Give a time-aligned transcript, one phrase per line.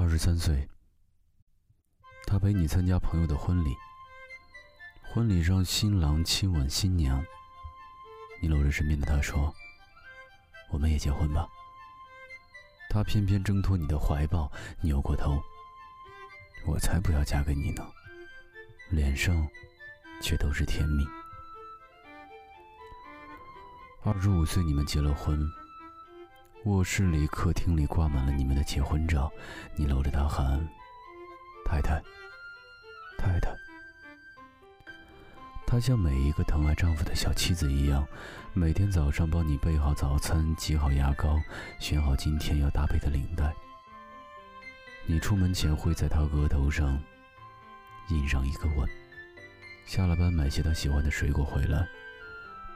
[0.00, 0.68] 二十三岁，
[2.24, 3.74] 他陪你参加朋友的婚礼。
[5.02, 7.20] 婚礼上，新郎亲吻新娘，
[8.40, 9.52] 你搂着身边的他说
[10.70, 11.48] ：“我们也结婚吧。”
[12.88, 14.48] 他偏偏挣脱你的怀抱，
[14.82, 15.42] 扭过头
[16.64, 17.84] ：“我才不要嫁给你呢。”
[18.90, 19.48] 脸上
[20.22, 21.04] 却都是甜蜜。
[24.04, 25.44] 二十五岁，你们结了婚。
[26.64, 29.30] 卧室里、客厅里挂满了你们的结婚照，
[29.76, 30.60] 你搂着她喊
[31.64, 32.02] ：“太太，
[33.16, 33.54] 太太。”
[35.66, 38.06] 她像每一个疼爱丈夫的小妻子一样，
[38.52, 41.40] 每天早上帮你备好早餐、挤好牙膏、
[41.78, 43.54] 选好今天要搭配的领带。
[45.06, 47.00] 你出门前会在她额头上
[48.08, 48.88] 印上一个吻。
[49.86, 51.86] 下了班买些她喜欢的水果回来，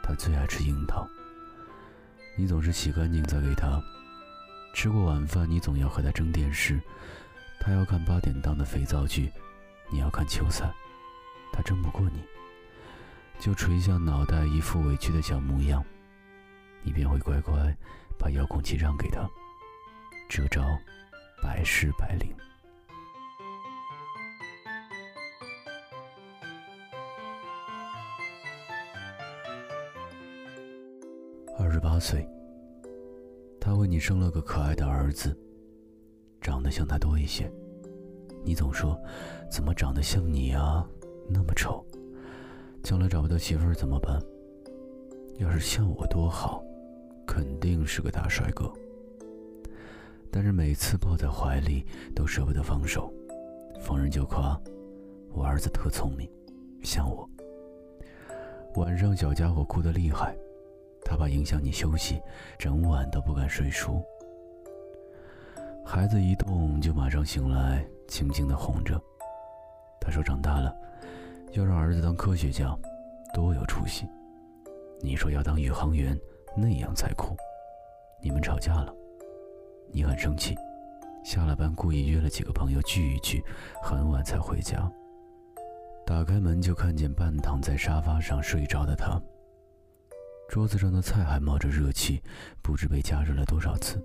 [0.02, 1.06] 她最爱吃樱桃。
[2.34, 3.82] 你总是洗干净再给他。
[4.74, 6.80] 吃过晚饭，你总要和他争电视。
[7.60, 9.30] 他要看八点档的肥皂剧，
[9.90, 10.72] 你要看球赛。
[11.52, 12.22] 他争不过你，
[13.38, 15.84] 就垂下脑袋，一副委屈的小模样。
[16.82, 17.54] 你便会乖乖
[18.18, 19.28] 把遥控器让给他。
[20.28, 20.64] 这招
[21.42, 22.34] 百试百灵。
[31.72, 32.28] 十八岁，
[33.58, 35.34] 他为你生了个可爱的儿子，
[36.38, 37.50] 长得像他多一些。
[38.44, 39.00] 你总说，
[39.50, 40.86] 怎么长得像你啊？
[41.30, 41.82] 那么丑，
[42.82, 44.20] 将来找不到媳妇儿怎么办？
[45.38, 46.62] 要是像我多好，
[47.26, 48.70] 肯定是个大帅哥。
[50.30, 53.10] 但是每次抱在怀里都舍不得放手，
[53.80, 54.60] 逢人就夸
[55.32, 56.28] 我儿子特聪明，
[56.82, 57.26] 像我。
[58.76, 60.36] 晚上小家伙哭得厉害。
[61.04, 62.20] 他怕影响你休息，
[62.58, 64.02] 整晚都不敢睡熟。
[65.84, 69.00] 孩子一动就马上醒来，轻轻地哄着。
[70.00, 70.74] 他说：“长大了，
[71.52, 72.76] 要让儿子当科学家，
[73.34, 74.06] 多有出息。”
[75.00, 76.18] 你说要当宇航员，
[76.56, 77.36] 那样才酷。
[78.22, 78.94] 你们吵架了，
[79.90, 80.56] 你很生气，
[81.24, 83.42] 下了班故意约了几个朋友聚一聚，
[83.82, 84.90] 很晚才回家。
[86.06, 89.20] 打开门就看见半躺在沙发上睡着的他。
[90.52, 92.22] 桌子上的菜还冒着热气，
[92.60, 93.98] 不知被加热了多少次。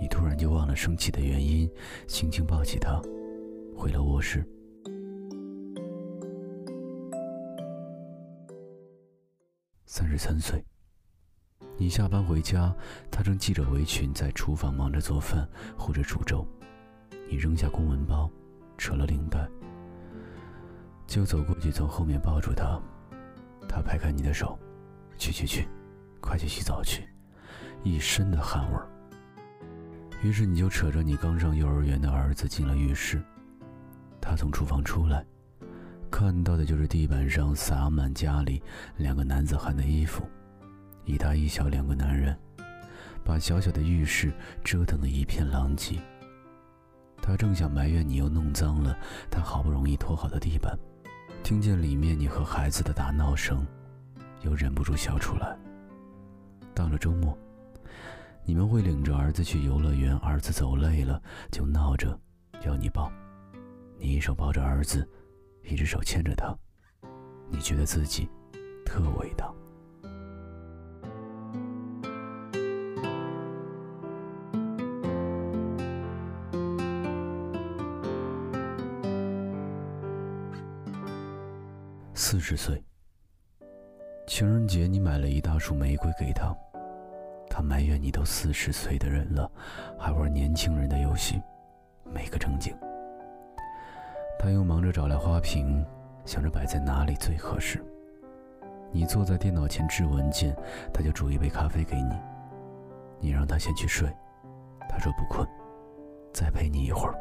[0.00, 1.68] 你突然就忘了生气的原因，
[2.06, 3.02] 轻轻抱起他，
[3.76, 4.46] 回了卧室。
[9.84, 10.64] 三十三岁，
[11.76, 12.72] 你下班回家，
[13.10, 15.44] 他正系着围裙在厨房忙着做饭
[15.76, 16.46] 或者煮粥。
[17.28, 18.30] 你扔下公文包，
[18.78, 19.44] 扯了领带，
[21.04, 22.80] 就走过去从后面抱住他。
[23.68, 24.56] 他拍开你的手。
[25.18, 25.68] 去去去，
[26.20, 27.08] 快去洗澡去，
[27.82, 28.88] 一身的汗味儿。
[30.22, 33.22] 于是你就扯着你刚上幼儿园的儿子进了浴室。
[34.20, 35.24] 他从厨房出来，
[36.10, 38.62] 看到的就是地板上洒满家里
[38.96, 40.28] 两个男子汉的衣服，
[41.04, 42.36] 一大一小两个男人，
[43.22, 44.32] 把小小的浴室
[44.64, 46.00] 折腾得一片狼藉。
[47.22, 48.96] 他正想埋怨你又弄脏了
[49.30, 50.76] 他好不容易拖好的地板，
[51.42, 53.64] 听见里面你和孩子的打闹声。
[54.46, 55.58] 又忍不住笑出来。
[56.72, 57.36] 到了周末，
[58.44, 61.20] 你们会领着儿子去游乐园，儿子走累了
[61.50, 62.16] 就闹着
[62.64, 63.10] 要你抱，
[63.98, 65.06] 你一手抱着儿子，
[65.64, 66.56] 一只手牵着他，
[67.50, 68.28] 你觉得自己
[68.84, 69.52] 特伟大。
[82.14, 82.85] 四十岁。
[84.26, 86.54] 情人节，你买了一大束玫瑰给他，
[87.48, 89.48] 他埋怨你都四十岁的人了，
[89.96, 91.40] 还玩年轻人的游戏，
[92.12, 92.76] 没个正经。
[94.36, 95.84] 他又忙着找来花瓶，
[96.24, 97.82] 想着摆在哪里最合适。
[98.90, 100.56] 你坐在电脑前制文件，
[100.92, 102.14] 他就煮一杯咖啡给你。
[103.20, 104.12] 你让他先去睡，
[104.88, 105.46] 他说不困，
[106.32, 107.14] 再陪你一会儿。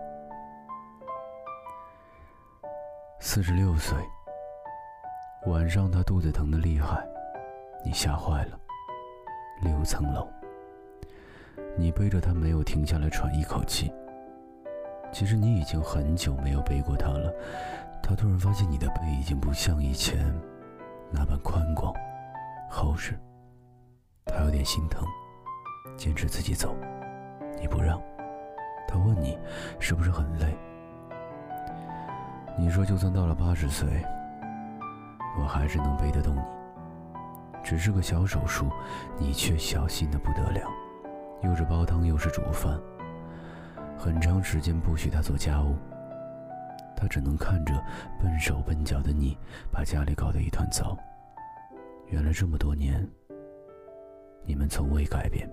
[3.20, 3.96] 四十六岁。
[5.46, 7.08] 晚上他肚子疼得厉害，
[7.86, 8.60] 你吓坏了。
[9.62, 10.28] 六层楼，
[11.78, 13.94] 你背着他没有停下来喘一口气。
[15.12, 17.32] 其实你已经很久没有背过他了。
[18.02, 20.34] 他突然发现你的背已经不像以前
[21.12, 21.94] 那般宽广、
[22.70, 23.18] 厚实。
[24.26, 25.08] 他有点心疼，
[25.96, 26.76] 坚持自己走，
[27.62, 28.02] 你不让。
[28.88, 29.38] 他问你
[29.80, 30.58] 是不是很累？
[32.58, 33.88] 你说就算到了八十岁。
[35.38, 36.42] 我还是能背得动你，
[37.64, 38.70] 只是个小手术，
[39.18, 40.70] 你却小心的不得了，
[41.44, 42.80] 又是煲汤又是煮饭。
[43.98, 45.76] 很长时间不许他做家务，
[46.96, 47.74] 他只能看着
[48.20, 49.38] 笨手笨脚的你
[49.72, 50.98] 把家里搞得一团糟。
[52.08, 53.08] 原来这么多年，
[54.46, 55.50] 你们从未改变。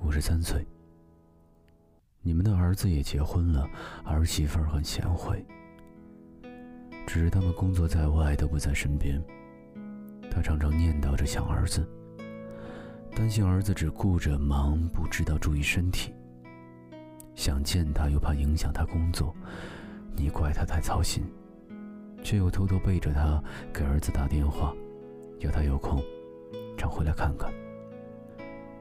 [0.00, 0.64] 五十三岁，
[2.26, 3.68] 你们的儿子也结婚了，
[4.02, 5.44] 儿媳妇很贤惠，
[7.06, 9.22] 只是他们工作在外都不在身边。
[10.30, 11.86] 他常常念叨着想儿子，
[13.14, 16.14] 担心儿子只顾着忙，不知道注意身体。
[17.34, 19.36] 想见他又怕影响他工作，
[20.16, 21.22] 你怪他太操心，
[22.22, 24.74] 却又偷偷背着他给儿子打电话，
[25.40, 26.02] 要他有空
[26.78, 27.52] 常回来看看。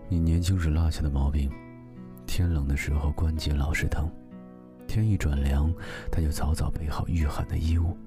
[0.07, 1.51] 你年轻时落下的毛病，
[2.25, 4.10] 天冷的时候关节老是疼，
[4.88, 5.74] 天一转凉，
[6.12, 7.98] 他就早早备好御寒的衣物。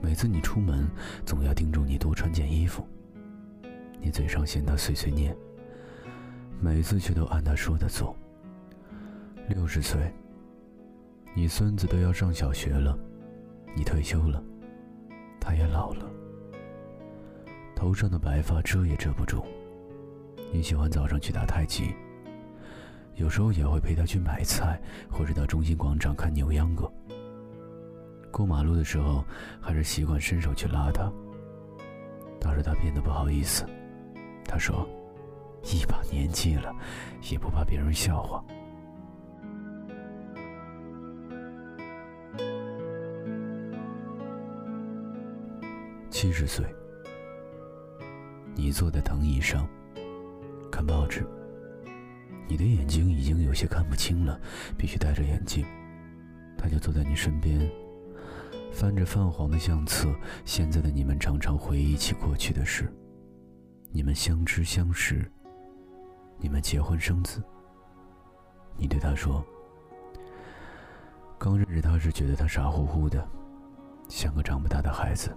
[0.00, 0.88] 每次你出门，
[1.24, 2.86] 总要叮嘱你多穿件衣服。
[4.00, 5.34] 你嘴上嫌他碎碎念，
[6.60, 8.14] 每次却都按他说的做。
[9.48, 10.12] 六十岁，
[11.32, 12.98] 你孙子都要上小学了，
[13.74, 14.42] 你退休了，
[15.40, 16.10] 他也老了，
[17.74, 19.44] 头上的白发遮也遮不住。
[20.52, 21.94] 你喜欢早上去打太极，
[23.16, 24.80] 有时候也会陪他去买菜，
[25.10, 26.90] 或者到中心广场看扭秧歌。
[28.30, 29.24] 过马路的时候，
[29.60, 31.10] 还是习惯伸手去拉他。
[32.40, 33.64] 倒是他变得不好意思。
[34.44, 34.86] 他说
[35.62, 36.74] ：“一把年纪了，
[37.30, 38.44] 也不怕别人笑话。”
[46.10, 46.66] 七十岁，
[48.54, 49.66] 你坐在藤椅上
[50.70, 51.26] 看报纸，
[52.46, 54.40] 你的眼睛已经有些看不清了，
[54.76, 55.64] 必须戴着眼镜。
[56.56, 57.70] 他就坐在你身边。
[58.72, 60.12] 翻着泛黄的相册，
[60.44, 62.92] 现在的你们常常回忆起过去的事。
[63.92, 65.30] 你们相知相识，
[66.38, 67.40] 你们结婚生子。
[68.76, 69.46] 你对他说
[71.38, 73.24] ：“刚认识他时，觉得他傻乎乎的，
[74.08, 75.30] 像个长不大的孩子。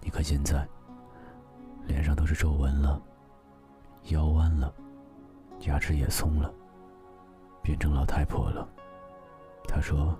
[0.00, 0.64] 你看现在，
[1.84, 3.02] 脸上都是皱纹了，
[5.60, 6.52] 牙齿也松了，
[7.62, 8.68] 变成老太婆了。”
[9.68, 10.16] 他说。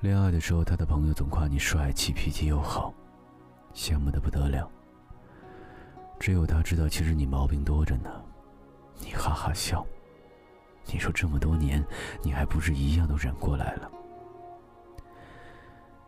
[0.00, 2.92] 恋爱的时候，他的朋友总夸你帅气、脾气又好，
[3.72, 4.68] 羡慕的不得了。
[6.18, 8.10] 只有他知道，其实你毛病多着呢。
[8.98, 9.86] 你哈哈笑，
[10.86, 11.84] 你说这么多年，
[12.20, 13.88] 你还不是一样都忍过来了？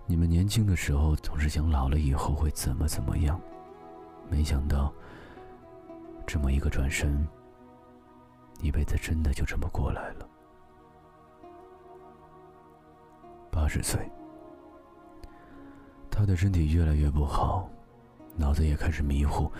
[0.07, 3.41] 你们年轻的时候总是想老了以后会怎么怎么样，
[4.29, 4.93] 没想到，
[6.27, 7.25] 这么一个转身，
[8.61, 10.29] 一辈子真的就这么过来了。
[13.51, 14.11] 八十岁，
[16.11, 17.69] 他的身体越来越不好，
[18.37, 19.51] 脑子也开始迷糊，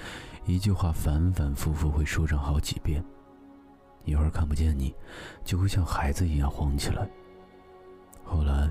[0.45, 3.05] 一句话反反复复会说上好几遍。
[4.05, 4.95] 一会儿看不见你，
[5.45, 7.09] 就会像孩子一样慌起来。
[8.23, 8.69] 后来，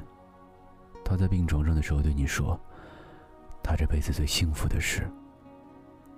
[1.03, 2.59] 他在病床上的时候对你说
[3.63, 5.09] ：“他这辈子最幸福的事，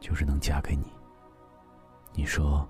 [0.01, 0.91] 就是能嫁给你。”
[2.11, 2.67] 你说：“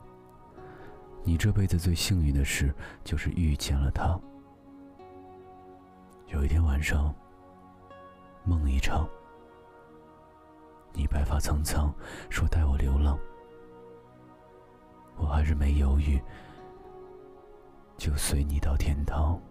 [1.26, 2.74] 你这辈子最幸运的事，
[3.04, 4.18] 就是遇见了他。”
[6.32, 7.14] 有一天晚上，
[8.44, 9.10] 梦一场，
[10.94, 11.92] 你白发苍苍，
[12.30, 13.18] 说带我流浪，
[15.18, 16.22] 我还是没犹豫，
[17.98, 19.42] 就随你到天堂。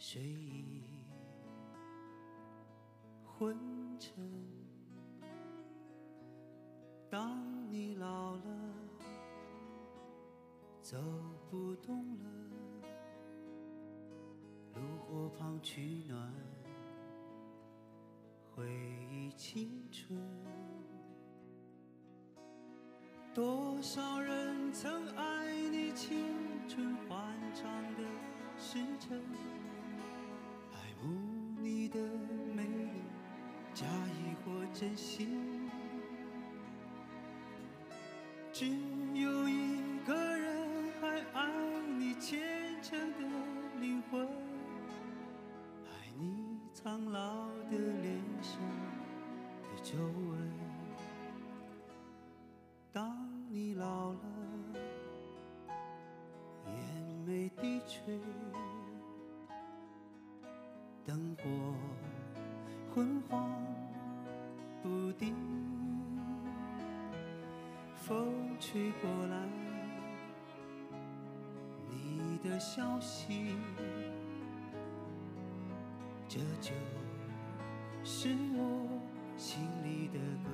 [0.00, 0.84] 睡意
[3.24, 3.58] 昏
[3.98, 4.14] 沉。
[7.10, 8.42] 当你老了，
[10.80, 10.96] 走
[11.50, 12.24] 不动了，
[14.76, 16.32] 炉火旁取暖，
[18.54, 18.70] 回
[19.10, 20.16] 忆青春。
[23.34, 25.07] 多少人曾
[34.78, 35.70] 意或真心，
[38.52, 38.66] 只
[72.58, 73.54] 消息，
[76.28, 76.72] 这就
[78.02, 79.00] 是我
[79.36, 80.50] 心里的歌。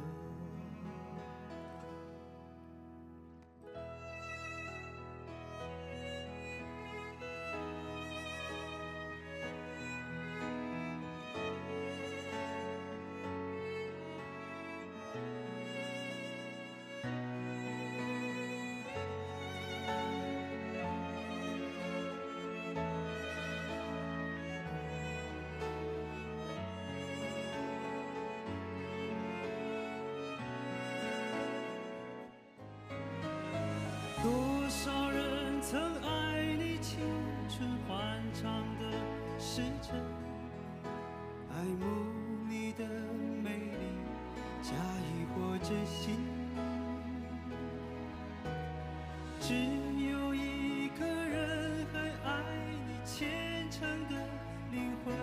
[45.67, 46.19] 真心。
[49.41, 52.43] 只有一个人还爱
[52.87, 54.15] 你虔诚的
[54.71, 55.15] 灵魂，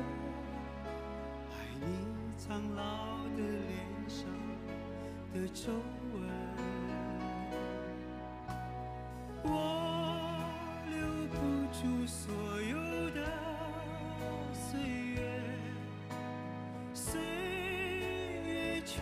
[1.52, 1.86] 爱你
[2.40, 4.26] 苍老的脸上
[5.32, 5.72] 的皱
[6.12, 6.24] 纹。
[9.44, 9.48] 我
[10.90, 11.38] 留不
[11.72, 12.34] 住所
[12.64, 12.76] 有
[13.12, 13.18] 的
[14.54, 14.80] 岁
[15.14, 15.20] 月，
[16.96, 17.22] 岁
[18.44, 19.02] 月却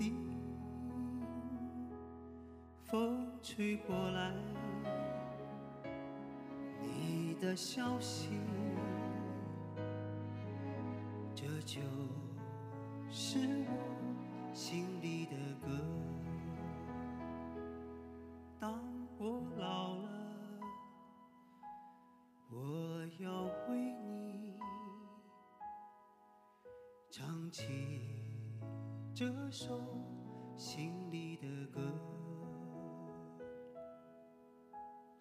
[0.00, 0.14] 不定，
[2.86, 4.32] 风吹过来，
[6.80, 8.30] 你的消息，
[11.34, 11.82] 这就
[13.10, 15.99] 是我心里的歌。
[29.20, 29.78] 这首
[30.56, 31.78] 心里的歌，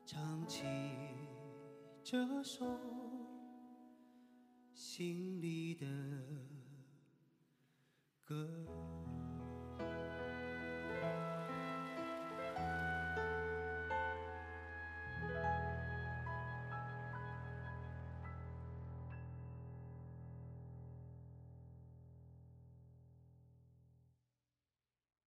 [0.05, 0.65] 唱起
[2.01, 2.65] 这首
[4.73, 5.85] 心里的
[8.23, 8.47] 歌。